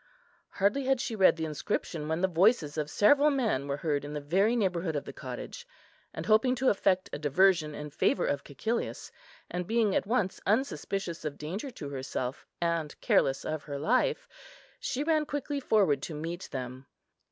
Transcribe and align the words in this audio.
Hardly 0.53 0.85
had 0.85 0.99
she 0.99 1.15
read 1.15 1.35
the 1.35 1.45
inscription 1.45 2.07
when 2.07 2.21
the 2.21 2.27
voices 2.27 2.75
of 2.75 2.89
several 2.89 3.29
men 3.29 3.67
were 3.67 3.77
heard 3.77 4.03
in 4.03 4.13
the 4.13 4.19
very 4.19 4.55
neighbourhood 4.55 4.95
of 4.95 5.05
the 5.05 5.13
cottage; 5.13 5.67
and 6.11 6.25
hoping 6.25 6.55
to 6.55 6.69
effect 6.69 7.07
a 7.13 7.19
diversion 7.19 7.75
in 7.75 7.91
favour 7.91 8.25
of 8.25 8.43
Cæcilius, 8.43 9.11
and 9.51 9.67
being 9.67 9.93
at 9.95 10.07
once 10.07 10.41
unsuspicious 10.47 11.23
of 11.23 11.37
danger 11.37 11.69
to 11.69 11.89
herself, 11.89 12.47
and 12.59 12.99
careless 12.99 13.45
of 13.45 13.65
her 13.65 13.77
life, 13.77 14.27
she 14.79 15.03
ran 15.03 15.23
quickly 15.27 15.59
forward 15.59 16.01
to 16.01 16.15
meet 16.15 16.49
them. 16.51 16.87